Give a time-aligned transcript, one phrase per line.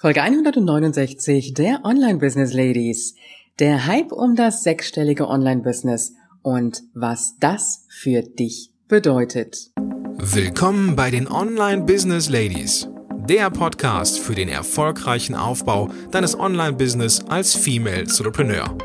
[0.00, 3.16] Folge 169 der Online Business Ladies.
[3.58, 9.72] Der Hype um das sechsstellige Online Business und was das für dich bedeutet.
[10.18, 12.86] Willkommen bei den Online Business Ladies.
[13.28, 18.78] Der Podcast für den erfolgreichen Aufbau deines Online Business als Female Entrepreneur.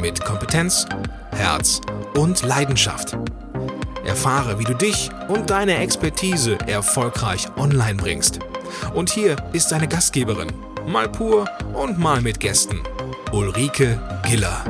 [0.00, 0.86] Mit Kompetenz,
[1.32, 1.80] Herz
[2.16, 3.18] und Leidenschaft.
[4.10, 8.40] Erfahre, wie du dich und deine Expertise erfolgreich online bringst
[8.92, 10.52] und hier ist seine Gastgeberin,
[10.88, 12.80] mal pur und mal mit Gästen,
[13.30, 14.64] Ulrike Giller.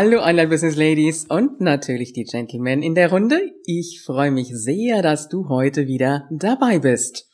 [0.00, 3.40] Hallo Online-Business Ladies und natürlich die Gentlemen in der Runde.
[3.64, 7.28] Ich freue mich sehr, dass du heute wieder dabei bist.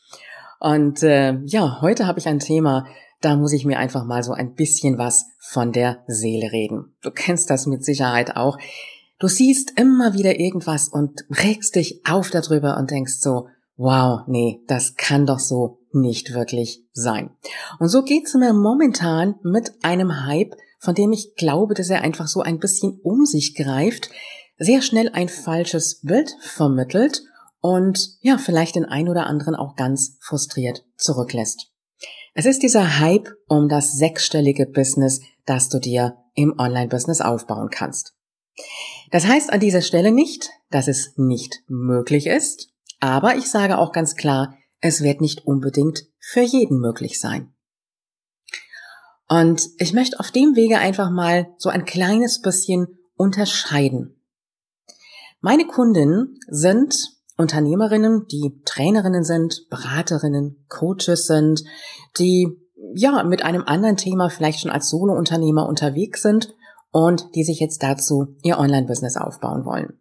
[0.59, 2.87] Und äh, ja, heute habe ich ein Thema,
[3.21, 6.95] da muss ich mir einfach mal so ein bisschen was von der Seele reden.
[7.03, 8.57] Du kennst das mit Sicherheit auch.
[9.19, 13.47] Du siehst immer wieder irgendwas und regst dich auf darüber und denkst so,
[13.77, 17.29] wow, nee, das kann doch so nicht wirklich sein.
[17.77, 22.27] Und so geht's mir momentan mit einem Hype, von dem ich glaube, dass er einfach
[22.27, 24.09] so ein bisschen um sich greift,
[24.57, 27.23] sehr schnell ein falsches Bild vermittelt
[27.59, 31.71] und ja, vielleicht den ein oder anderen auch ganz frustriert zurücklässt.
[32.35, 38.13] Es ist dieser Hype um das sechsstellige Business, das du dir im Online-Business aufbauen kannst.
[39.11, 42.69] Das heißt an dieser Stelle nicht, dass es nicht möglich ist,
[42.99, 47.54] aber ich sage auch ganz klar, es wird nicht unbedingt für jeden möglich sein.
[49.27, 54.21] Und ich möchte auf dem Wege einfach mal so ein kleines bisschen unterscheiden.
[55.41, 56.95] Meine Kunden sind
[57.37, 61.63] Unternehmerinnen, die Trainerinnen sind, Beraterinnen, Coaches sind,
[62.17, 62.57] die
[62.93, 66.53] ja mit einem anderen Thema vielleicht schon als Solo-Unternehmer unterwegs sind
[66.91, 69.99] und die sich jetzt dazu ihr Online-Business aufbauen wollen.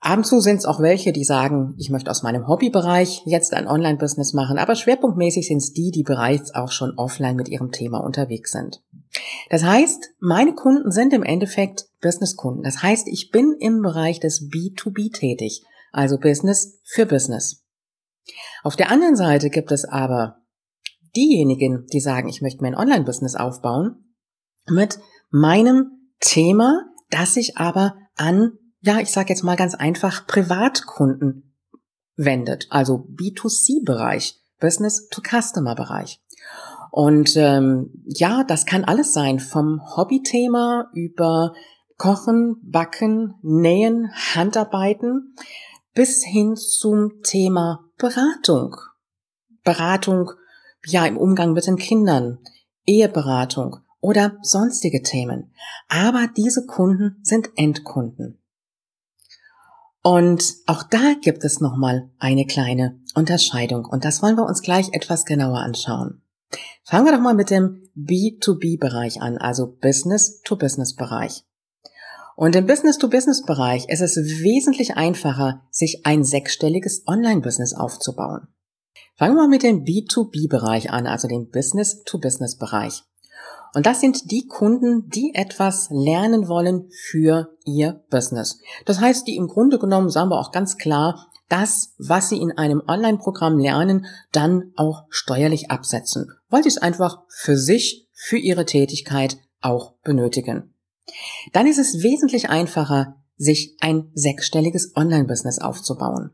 [0.00, 3.52] Ab und zu sind es auch welche, die sagen, ich möchte aus meinem Hobbybereich jetzt
[3.52, 7.70] ein Online-Business machen, aber schwerpunktmäßig sind es die, die bereits auch schon offline mit ihrem
[7.70, 8.82] Thema unterwegs sind.
[9.50, 12.62] Das heißt, meine Kunden sind im Endeffekt Business-Kunden.
[12.62, 17.64] Das heißt, ich bin im Bereich des B2B tätig also Business für Business.
[18.62, 20.36] Auf der anderen Seite gibt es aber
[21.16, 24.14] diejenigen, die sagen, ich möchte mir ein Online-Business aufbauen,
[24.68, 25.00] mit
[25.30, 31.54] meinem Thema, das sich aber an, ja, ich sage jetzt mal ganz einfach, Privatkunden
[32.16, 36.20] wendet, also B2C-Bereich, Business-to-Customer-Bereich.
[36.90, 41.54] Und ähm, ja, das kann alles sein, vom Hobbythema über
[41.96, 45.34] Kochen, Backen, Nähen, Handarbeiten,
[45.94, 48.76] bis hin zum Thema Beratung.
[49.62, 50.32] Beratung,
[50.86, 52.38] ja, im Umgang mit den Kindern,
[52.86, 55.52] Eheberatung oder sonstige Themen.
[55.88, 58.39] Aber diese Kunden sind Endkunden.
[60.02, 64.92] Und auch da gibt es nochmal eine kleine Unterscheidung und das wollen wir uns gleich
[64.92, 66.22] etwas genauer anschauen.
[66.84, 71.44] Fangen wir doch mal mit dem B2B-Bereich an, also Business-to-Business-Bereich.
[72.34, 78.48] Und im Business-to-Business-Bereich ist es wesentlich einfacher, sich ein sechsstelliges Online-Business aufzubauen.
[79.16, 83.02] Fangen wir mal mit dem B2B-Bereich an, also dem Business-to-Business-Bereich.
[83.74, 88.60] Und das sind die Kunden, die etwas lernen wollen für ihr Business.
[88.84, 92.52] Das heißt, die im Grunde genommen, sagen wir auch ganz klar, das, was sie in
[92.52, 98.64] einem Online-Programm lernen, dann auch steuerlich absetzen, weil sie es einfach für sich, für ihre
[98.64, 100.74] Tätigkeit auch benötigen.
[101.52, 106.30] Dann ist es wesentlich einfacher, sich ein sechsstelliges Online-Business aufzubauen.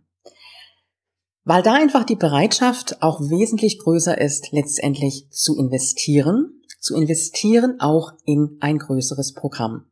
[1.45, 6.56] Weil da einfach die Bereitschaft auch wesentlich größer ist, letztendlich zu investieren,
[6.87, 9.87] zu investieren auch in ein größeres Programm.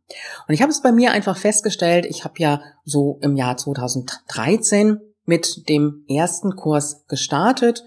[0.47, 5.01] Und ich habe es bei mir einfach festgestellt, ich habe ja so im Jahr 2013
[5.25, 7.83] mit dem ersten Kurs gestartet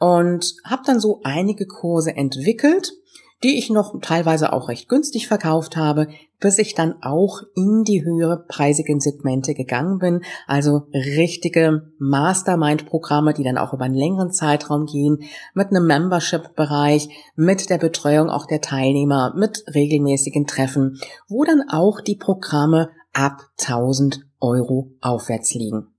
[0.00, 2.92] und habe dann so einige Kurse entwickelt
[3.42, 6.08] die ich noch teilweise auch recht günstig verkauft habe,
[6.40, 13.44] bis ich dann auch in die höhere preisigen Segmente gegangen bin, also richtige Mastermind-Programme, die
[13.44, 15.22] dann auch über einen längeren Zeitraum gehen,
[15.54, 20.98] mit einem Membership-Bereich, mit der Betreuung auch der Teilnehmer, mit regelmäßigen Treffen,
[21.28, 25.94] wo dann auch die Programme ab 1000 Euro aufwärts liegen.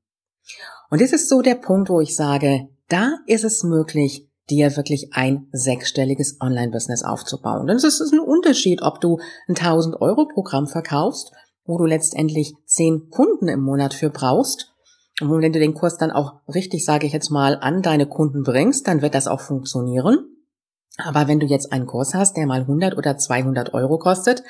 [0.90, 5.10] Und das ist so der Punkt, wo ich sage, da ist es möglich, dir wirklich
[5.14, 7.68] ein sechsstelliges Online-Business aufzubauen.
[7.68, 11.32] Denn es ist ein Unterschied, ob du ein 1000 Euro Programm verkaufst,
[11.66, 14.74] wo du letztendlich 10 Kunden im Monat für brauchst.
[15.22, 18.44] Und wenn du den Kurs dann auch richtig, sage ich jetzt mal, an deine Kunden
[18.44, 20.26] bringst, dann wird das auch funktionieren.
[20.98, 24.44] Aber wenn du jetzt einen Kurs hast, der mal 100 oder 200 Euro kostet,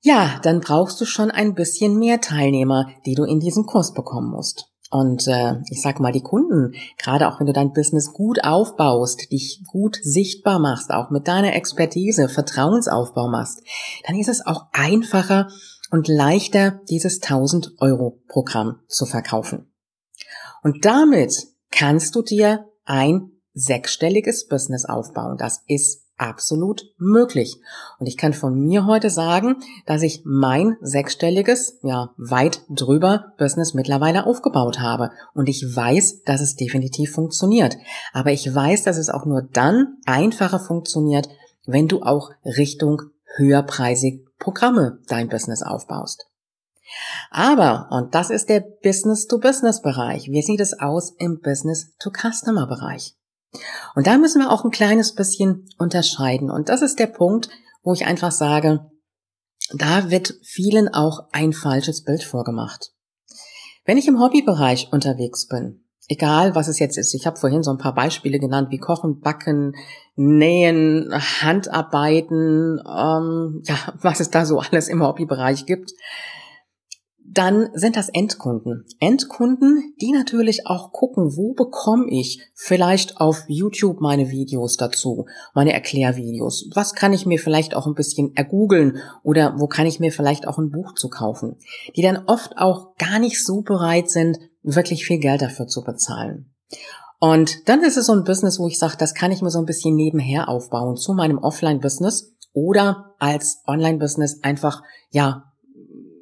[0.00, 4.30] ja, dann brauchst du schon ein bisschen mehr Teilnehmer, die du in diesen Kurs bekommen
[4.30, 4.70] musst.
[4.90, 9.30] Und äh, ich sag mal, die Kunden, gerade auch wenn du dein Business gut aufbaust,
[9.30, 13.62] dich gut sichtbar machst, auch mit deiner Expertise Vertrauensaufbau machst,
[14.06, 15.48] dann ist es auch einfacher
[15.90, 19.70] und leichter, dieses 1000 Euro Programm zu verkaufen.
[20.62, 25.36] Und damit kannst du dir ein sechsstelliges Business aufbauen.
[25.38, 27.56] Das ist absolut möglich.
[27.98, 29.56] Und ich kann von mir heute sagen,
[29.86, 35.10] dass ich mein sechsstelliges, ja, weit drüber Business mittlerweile aufgebaut habe.
[35.34, 37.76] Und ich weiß, dass es definitiv funktioniert.
[38.12, 41.28] Aber ich weiß, dass es auch nur dann einfacher funktioniert,
[41.66, 43.02] wenn du auch Richtung
[43.36, 46.26] höherpreisig Programme dein Business aufbaust.
[47.30, 53.17] Aber, und das ist der Business-to-Business-Bereich, wie sieht es aus im Business-to-Customer-Bereich?
[53.94, 56.50] Und da müssen wir auch ein kleines bisschen unterscheiden.
[56.50, 57.48] Und das ist der Punkt,
[57.82, 58.90] wo ich einfach sage,
[59.72, 62.92] da wird vielen auch ein falsches Bild vorgemacht.
[63.84, 67.70] Wenn ich im Hobbybereich unterwegs bin, egal was es jetzt ist, ich habe vorhin so
[67.70, 69.74] ein paar Beispiele genannt, wie Kochen, Backen,
[70.16, 75.92] Nähen, Handarbeiten, ähm, ja, was es da so alles im Hobbybereich gibt,
[77.30, 78.84] dann sind das Endkunden.
[79.00, 85.72] Endkunden, die natürlich auch gucken, wo bekomme ich vielleicht auf YouTube meine Videos dazu, meine
[85.72, 86.70] Erklärvideos.
[86.74, 90.48] Was kann ich mir vielleicht auch ein bisschen ergoogeln oder wo kann ich mir vielleicht
[90.48, 91.56] auch ein Buch zu kaufen?
[91.96, 96.52] Die dann oft auch gar nicht so bereit sind, wirklich viel Geld dafür zu bezahlen.
[97.20, 99.58] Und dann ist es so ein Business, wo ich sage, das kann ich mir so
[99.58, 105.47] ein bisschen nebenher aufbauen zu meinem Offline-Business oder als Online-Business einfach, ja,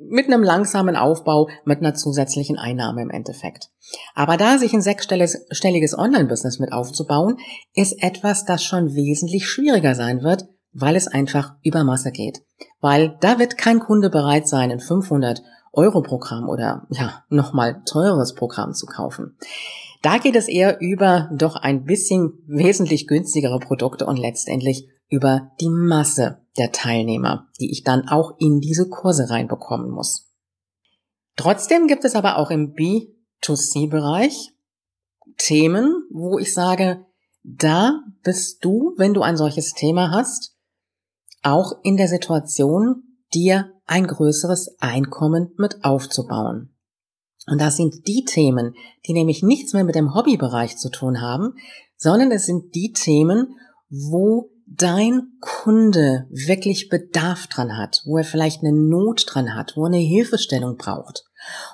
[0.09, 3.71] mit einem langsamen Aufbau, mit einer zusätzlichen Einnahme im Endeffekt.
[4.15, 7.39] Aber da sich ein sechsstelliges Online-Business mit aufzubauen,
[7.75, 12.43] ist etwas, das schon wesentlich schwieriger sein wird, weil es einfach über Masse geht.
[12.81, 15.43] Weil da wird kein Kunde bereit sein, ein 500
[15.73, 19.37] Euro Programm oder ja, nochmal teures Programm zu kaufen.
[20.03, 25.69] Da geht es eher über doch ein bisschen wesentlich günstigere Produkte und letztendlich über die
[25.69, 30.33] Masse der Teilnehmer, die ich dann auch in diese Kurse reinbekommen muss.
[31.37, 34.53] Trotzdem gibt es aber auch im B2C-Bereich
[35.37, 37.05] Themen, wo ich sage,
[37.43, 40.57] da bist du, wenn du ein solches Thema hast,
[41.43, 43.03] auch in der Situation,
[43.35, 46.75] dir ein größeres Einkommen mit aufzubauen.
[47.47, 48.75] Und das sind die Themen,
[49.07, 51.55] die nämlich nichts mehr mit dem Hobbybereich zu tun haben,
[51.97, 53.57] sondern es sind die Themen,
[53.89, 59.85] wo dein Kunde wirklich Bedarf dran hat, wo er vielleicht eine Not dran hat, wo
[59.85, 61.25] er eine Hilfestellung braucht.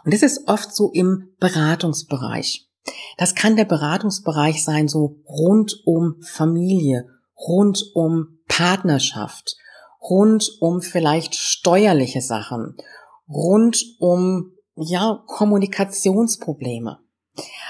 [0.05, 2.69] Und das ist oft so im Beratungsbereich.
[3.17, 7.07] Das kann der Beratungsbereich sein, so rund um Familie,
[7.37, 9.57] rund um Partnerschaft,
[10.01, 12.77] rund um vielleicht steuerliche Sachen,
[13.29, 16.99] rund um, ja, Kommunikationsprobleme.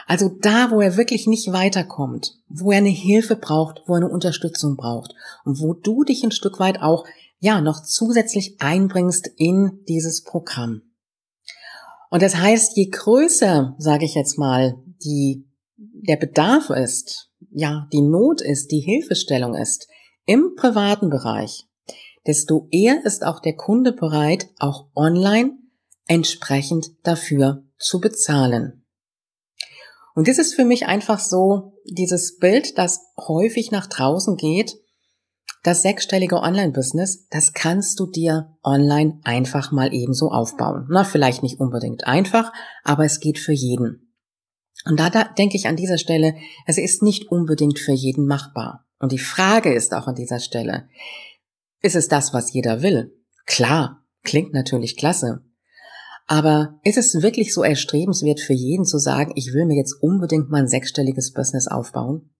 [0.06, 4.08] Also da, wo er wirklich nicht weiterkommt, wo er eine Hilfe braucht, wo er eine
[4.08, 5.14] Unterstützung braucht
[5.44, 7.04] und wo du dich ein Stück weit auch,
[7.38, 10.82] ja, noch zusätzlich einbringst in dieses Programm.
[12.10, 18.02] Und das heißt, je größer, sage ich jetzt mal, die, der Bedarf ist, ja, die
[18.02, 19.88] Not ist, die Hilfestellung ist,
[20.26, 21.66] im privaten Bereich,
[22.26, 25.58] desto eher ist auch der Kunde bereit, auch online
[26.06, 28.81] entsprechend dafür zu bezahlen.
[30.14, 34.78] Und das ist für mich einfach so dieses Bild, das häufig nach draußen geht.
[35.62, 40.86] Das sechsstellige Online-Business, das kannst du dir online einfach mal ebenso aufbauen.
[40.90, 42.52] Na, vielleicht nicht unbedingt einfach,
[42.82, 44.12] aber es geht für jeden.
[44.84, 46.34] Und da, da denke ich an dieser Stelle,
[46.66, 48.86] es ist nicht unbedingt für jeden machbar.
[48.98, 50.88] Und die Frage ist auch an dieser Stelle,
[51.80, 53.16] ist es das, was jeder will?
[53.46, 55.44] Klar, klingt natürlich klasse.
[56.32, 60.48] Aber ist es wirklich so erstrebenswert für jeden zu sagen, ich will mir jetzt unbedingt
[60.48, 62.30] mal ein sechsstelliges Business aufbauen?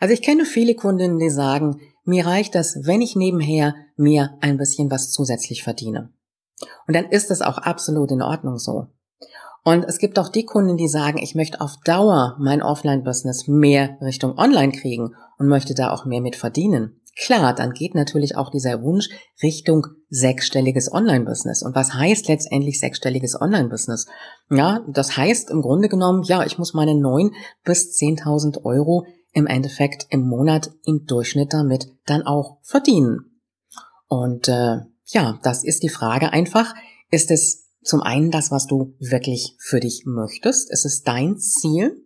[0.00, 4.56] Also ich kenne viele Kundinnen, die sagen, mir reicht das, wenn ich nebenher mir ein
[4.56, 6.10] bisschen was zusätzlich verdiene.
[6.86, 8.86] Und dann ist das auch absolut in Ordnung so.
[9.62, 13.98] Und es gibt auch die Kunden, die sagen, ich möchte auf Dauer mein Offline-Business mehr
[14.00, 16.98] Richtung Online kriegen und möchte da auch mehr mit verdienen.
[17.16, 19.08] Klar, dann geht natürlich auch dieser Wunsch
[19.42, 21.62] Richtung sechsstelliges Online-Business.
[21.62, 24.06] Und was heißt letztendlich sechsstelliges Online-Business?
[24.50, 27.32] Ja, das heißt im Grunde genommen, ja, ich muss meine neun
[27.64, 33.40] bis zehntausend Euro im Endeffekt im Monat im Durchschnitt damit dann auch verdienen.
[34.08, 36.74] Und äh, ja, das ist die Frage einfach,
[37.10, 40.70] ist es zum einen das, was du wirklich für dich möchtest?
[40.70, 42.00] Ist es dein Ziel?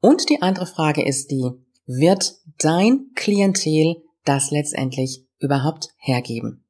[0.00, 1.50] Und die andere Frage ist die,
[1.86, 6.64] wird dein Klientel das letztendlich überhaupt hergeben.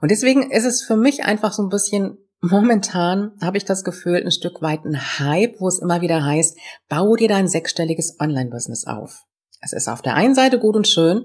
[0.00, 4.22] Und deswegen ist es für mich einfach so ein bisschen momentan habe ich das Gefühl,
[4.22, 8.86] ein Stück weit ein Hype, wo es immer wieder heißt, bau dir dein sechsstelliges Online-Business
[8.86, 9.24] auf.
[9.60, 11.24] Es ist auf der einen Seite gut und schön,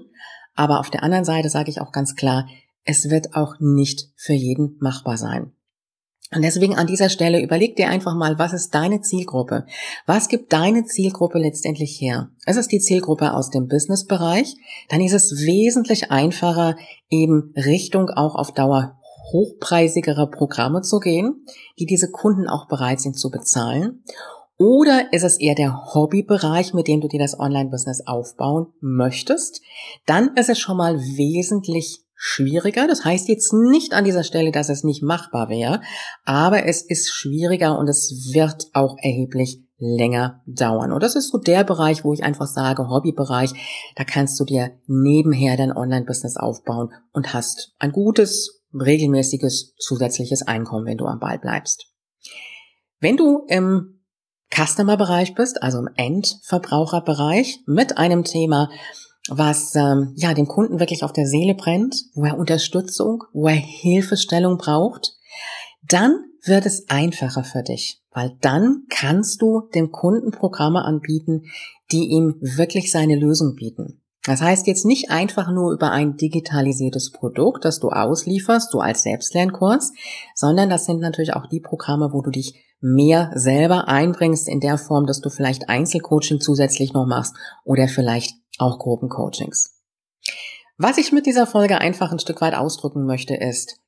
[0.54, 2.48] aber auf der anderen Seite sage ich auch ganz klar,
[2.84, 5.52] es wird auch nicht für jeden machbar sein.
[6.34, 9.66] Und deswegen an dieser Stelle überleg dir einfach mal, was ist deine Zielgruppe?
[10.06, 12.30] Was gibt deine Zielgruppe letztendlich her?
[12.46, 14.54] Es ist die Zielgruppe aus dem Businessbereich.
[14.88, 16.76] Dann ist es wesentlich einfacher,
[17.10, 18.98] eben Richtung auch auf Dauer
[19.32, 21.44] hochpreisigere Programme zu gehen,
[21.78, 24.02] die diese Kunden auch bereit sind zu bezahlen.
[24.58, 29.60] Oder ist es eher der Hobbybereich, mit dem du dir das Online-Business aufbauen möchtest?
[30.06, 32.86] Dann ist es schon mal wesentlich schwieriger.
[32.86, 35.80] Das heißt jetzt nicht an dieser Stelle, dass es nicht machbar wäre,
[36.24, 40.92] aber es ist schwieriger und es wird auch erheblich länger dauern.
[40.92, 43.50] Und das ist so der Bereich, wo ich einfach sage, Hobbybereich,
[43.96, 50.86] da kannst du dir nebenher dein Online-Business aufbauen und hast ein gutes, regelmäßiges zusätzliches Einkommen,
[50.86, 51.88] wenn du am Ball bleibst.
[53.00, 54.00] Wenn du im
[54.54, 58.70] Customer-Bereich bist, also im Endverbraucherbereich mit einem Thema,
[59.28, 63.54] was ähm, ja dem Kunden wirklich auf der Seele brennt, wo er Unterstützung, wo er
[63.54, 65.16] Hilfestellung braucht,
[65.88, 71.44] dann wird es einfacher für dich, weil dann kannst du dem Kunden Programme anbieten,
[71.92, 74.02] die ihm wirklich seine Lösung bieten.
[74.24, 79.02] Das heißt jetzt nicht einfach nur über ein digitalisiertes Produkt, das du auslieferst, so als
[79.02, 79.92] Selbstlernkurs,
[80.34, 84.78] sondern das sind natürlich auch die Programme, wo du dich mehr selber einbringst in der
[84.78, 89.78] Form, dass du vielleicht Einzelcoaching zusätzlich noch machst oder vielleicht auch Gruppencoachings.
[90.78, 93.78] Was ich mit dieser Folge einfach ein Stück weit ausdrücken möchte, ist,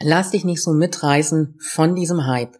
[0.00, 2.58] lass dich nicht so mitreißen von diesem Hype.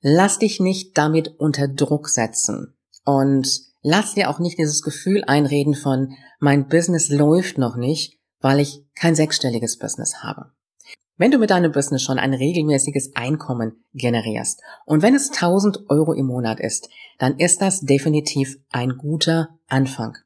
[0.00, 2.76] Lass dich nicht damit unter Druck setzen.
[3.04, 3.48] Und
[3.82, 8.84] lass dir auch nicht dieses Gefühl einreden von, mein Business läuft noch nicht, weil ich
[8.94, 10.52] kein sechsstelliges Business habe.
[11.16, 16.12] Wenn du mit deinem Business schon ein regelmäßiges Einkommen generierst und wenn es 1000 Euro
[16.12, 20.16] im Monat ist, dann ist das definitiv ein guter Anfang.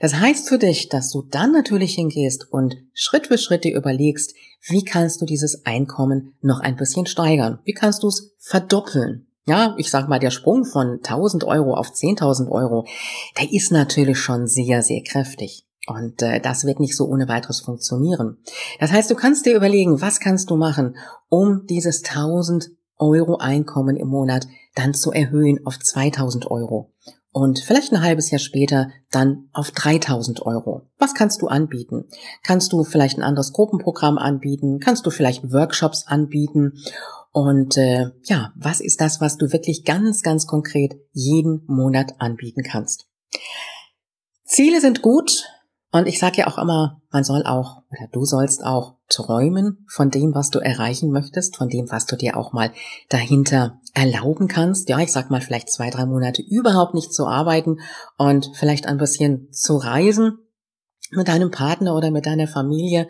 [0.00, 4.34] Das heißt für dich, dass du dann natürlich hingehst und Schritt für Schritt dir überlegst,
[4.68, 7.58] wie kannst du dieses Einkommen noch ein bisschen steigern?
[7.64, 9.26] Wie kannst du es verdoppeln?
[9.46, 12.86] Ja, ich sag mal, der Sprung von 1000 Euro auf 10.000 Euro,
[13.38, 15.64] der ist natürlich schon sehr, sehr kräftig.
[15.86, 18.36] Und äh, das wird nicht so ohne weiteres funktionieren.
[18.78, 20.96] Das heißt, du kannst dir überlegen, was kannst du machen,
[21.30, 26.92] um dieses 1000 Euro Einkommen im Monat dann zu erhöhen auf 2000 Euro
[27.38, 30.82] und vielleicht ein halbes Jahr später dann auf 3000 Euro.
[30.98, 32.04] Was kannst du anbieten?
[32.42, 34.80] Kannst du vielleicht ein anderes Gruppenprogramm anbieten?
[34.80, 36.72] Kannst du vielleicht Workshops anbieten?
[37.32, 42.62] Und äh, ja, was ist das, was du wirklich ganz, ganz konkret jeden Monat anbieten
[42.62, 43.06] kannst?
[44.44, 45.44] Ziele sind gut,
[45.90, 50.10] und ich sage ja auch immer, man soll auch oder du sollst auch träumen von
[50.10, 52.72] dem, was du erreichen möchtest, von dem, was du dir auch mal
[53.08, 54.88] dahinter erlauben kannst.
[54.88, 57.80] Ja, ich sag mal vielleicht zwei, drei Monate überhaupt nicht zu arbeiten
[58.16, 60.38] und vielleicht ein bisschen zu reisen
[61.10, 63.08] mit deinem Partner oder mit deiner Familie.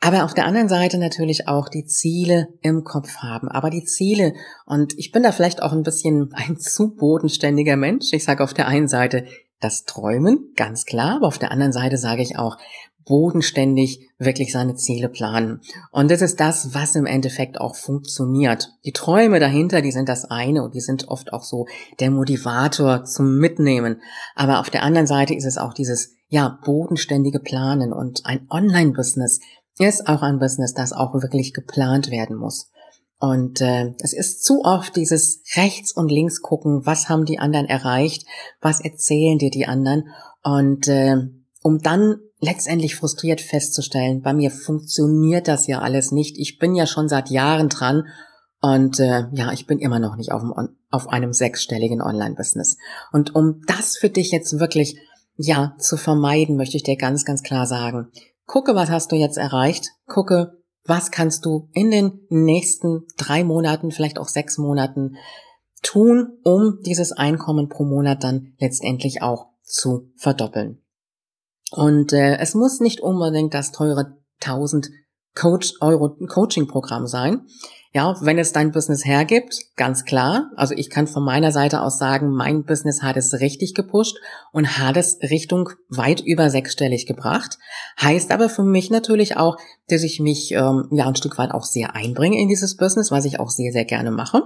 [0.00, 3.48] Aber auf der anderen Seite natürlich auch die Ziele im Kopf haben.
[3.48, 4.34] Aber die Ziele,
[4.66, 8.12] und ich bin da vielleicht auch ein bisschen ein zu bodenständiger Mensch.
[8.12, 9.26] Ich sage auf der einen Seite,
[9.60, 12.58] das Träumen, ganz klar, aber auf der anderen Seite sage ich auch,
[13.04, 15.60] bodenständig wirklich seine Ziele planen.
[15.90, 18.72] Und das ist das, was im Endeffekt auch funktioniert.
[18.84, 21.66] Die Träume dahinter, die sind das eine und die sind oft auch so
[22.00, 24.00] der Motivator zum Mitnehmen.
[24.34, 29.40] Aber auf der anderen Seite ist es auch dieses, ja, bodenständige Planen und ein Online-Business
[29.78, 32.70] ist auch ein Business, das auch wirklich geplant werden muss.
[33.18, 37.66] Und äh, es ist zu oft dieses rechts und links gucken, was haben die anderen
[37.66, 38.26] erreicht,
[38.60, 40.08] was erzählen dir die anderen.
[40.42, 41.18] Und äh,
[41.62, 46.36] um dann letztendlich frustriert festzustellen, bei mir funktioniert das ja alles nicht.
[46.38, 48.08] Ich bin ja schon seit Jahren dran
[48.60, 52.76] und äh, ja, ich bin immer noch nicht auf, einem, auf einem sechsstelligen Online-Business.
[53.12, 54.98] Und um das für dich jetzt wirklich
[55.36, 58.10] ja zu vermeiden, möchte ich dir ganz, ganz klar sagen:
[58.46, 59.90] Gucke, was hast du jetzt erreicht?
[60.06, 65.16] Gucke, was kannst du in den nächsten drei Monaten, vielleicht auch sechs Monaten
[65.82, 70.81] tun, um dieses Einkommen pro Monat dann letztendlich auch zu verdoppeln.
[71.72, 74.90] Und äh, es muss nicht unbedingt das teure 1000
[75.34, 77.46] Coach Euro Coaching Programm sein.
[77.94, 80.50] Ja, wenn es dein Business hergibt, ganz klar.
[80.56, 84.16] Also ich kann von meiner Seite aus sagen, mein Business hat es richtig gepusht
[84.52, 87.58] und hat es Richtung weit über sechsstellig gebracht.
[88.00, 89.56] Heißt aber für mich natürlich auch,
[89.88, 93.26] dass ich mich ähm, ja ein Stück weit auch sehr einbringe in dieses Business, was
[93.26, 94.42] ich auch sehr, sehr gerne mache.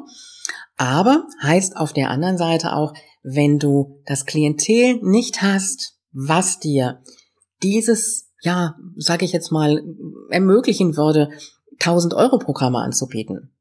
[0.77, 7.03] Aber heißt auf der anderen Seite auch, wenn du das Klientel nicht hast, was dir
[7.63, 9.83] dieses ja, sage ich jetzt mal,
[10.31, 11.31] ermöglichen würde,
[11.81, 13.53] 1000 Euro Programme anzubieten,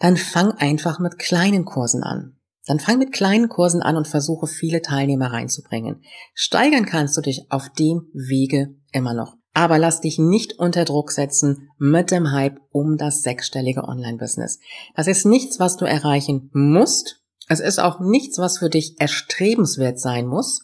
[0.00, 2.36] dann fang einfach mit kleinen Kursen an.
[2.66, 6.02] Dann fang mit kleinen Kursen an und versuche viele Teilnehmer reinzubringen.
[6.32, 9.36] Steigern kannst du dich auf dem Wege immer noch.
[9.52, 14.58] Aber lass dich nicht unter Druck setzen mit dem Hype um das sechsstellige Online-Business.
[14.96, 17.20] Das ist nichts, was du erreichen musst.
[17.48, 20.62] Es ist auch nichts, was für dich erstrebenswert sein muss.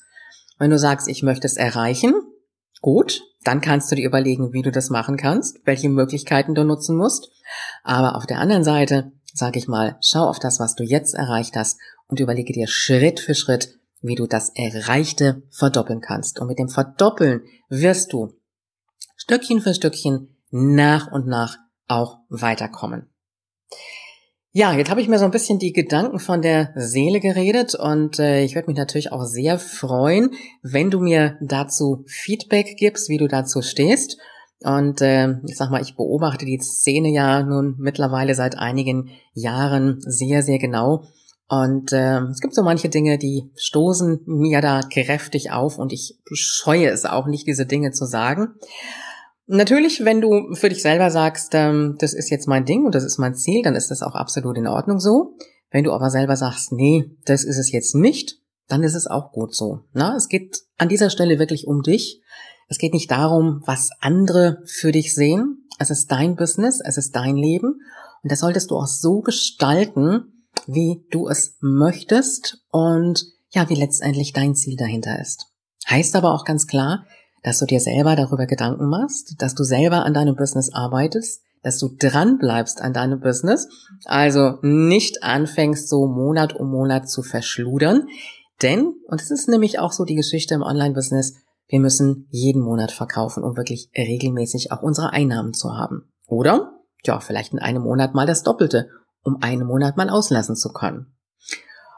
[0.60, 2.12] Wenn du sagst, ich möchte es erreichen,
[2.82, 6.96] gut, dann kannst du dir überlegen, wie du das machen kannst, welche Möglichkeiten du nutzen
[6.96, 7.30] musst.
[7.82, 11.56] Aber auf der anderen Seite, sage ich mal, schau auf das, was du jetzt erreicht
[11.56, 16.38] hast und überlege dir Schritt für Schritt, wie du das Erreichte verdoppeln kannst.
[16.38, 17.40] Und mit dem Verdoppeln
[17.70, 18.34] wirst du
[19.16, 21.56] Stückchen für Stückchen nach und nach
[21.88, 23.08] auch weiterkommen.
[24.52, 28.18] Ja, jetzt habe ich mir so ein bisschen die Gedanken von der Seele geredet und
[28.18, 30.30] äh, ich würde mich natürlich auch sehr freuen,
[30.60, 34.18] wenn du mir dazu Feedback gibst, wie du dazu stehst.
[34.62, 40.00] Und äh, ich sag mal, ich beobachte die Szene ja nun mittlerweile seit einigen Jahren
[40.00, 41.04] sehr, sehr genau.
[41.48, 46.18] Und äh, es gibt so manche Dinge, die stoßen mir da kräftig auf und ich
[46.32, 48.54] scheue es auch nicht, diese Dinge zu sagen.
[49.52, 53.02] Natürlich, wenn du für dich selber sagst, ähm, das ist jetzt mein Ding und das
[53.02, 55.34] ist mein Ziel, dann ist das auch absolut in Ordnung so.
[55.72, 58.38] Wenn du aber selber sagst, nee, das ist es jetzt nicht,
[58.68, 59.80] dann ist es auch gut so.
[59.92, 62.22] Na, es geht an dieser Stelle wirklich um dich.
[62.68, 65.66] Es geht nicht darum, was andere für dich sehen.
[65.80, 67.80] Es ist dein Business, es ist dein Leben
[68.22, 74.32] und das solltest du auch so gestalten, wie du es möchtest und ja, wie letztendlich
[74.32, 75.46] dein Ziel dahinter ist.
[75.88, 77.04] Heißt aber auch ganz klar,
[77.42, 81.78] dass du dir selber darüber Gedanken machst, dass du selber an deinem Business arbeitest, dass
[81.78, 83.68] du dran bleibst an deinem Business,
[84.04, 88.06] also nicht anfängst so Monat um Monat zu verschludern,
[88.62, 91.34] denn, und es ist nämlich auch so die Geschichte im Online-Business,
[91.68, 96.10] wir müssen jeden Monat verkaufen, um wirklich regelmäßig auch unsere Einnahmen zu haben.
[96.26, 96.72] Oder,
[97.04, 98.88] ja, vielleicht in einem Monat mal das Doppelte,
[99.22, 101.14] um einen Monat mal auslassen zu können.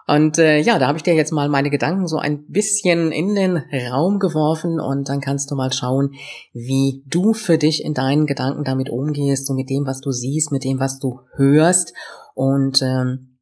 [0.07, 3.35] Und äh, ja, da habe ich dir jetzt mal meine Gedanken so ein bisschen in
[3.35, 3.57] den
[3.91, 6.15] Raum geworfen und dann kannst du mal schauen,
[6.53, 10.51] wie du für dich in deinen Gedanken damit umgehst, so mit dem, was du siehst,
[10.51, 11.95] mit dem, was du hörst
[12.35, 13.39] und ähm,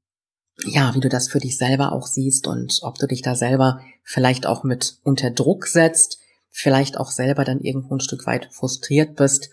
[0.66, 3.80] ja, wie du das für dich selber auch siehst und ob du dich da selber
[4.02, 6.18] vielleicht auch mit unter Druck setzt,
[6.50, 9.50] vielleicht auch selber dann irgendwo ein Stück weit frustriert bist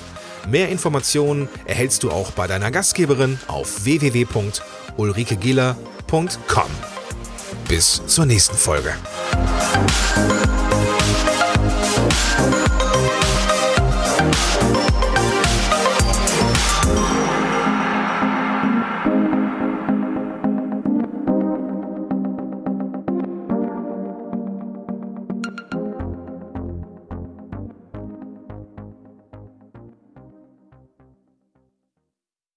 [0.49, 6.71] Mehr Informationen erhältst du auch bei deiner Gastgeberin auf www.ulrikegiller.com.
[7.69, 8.95] Bis zur nächsten Folge.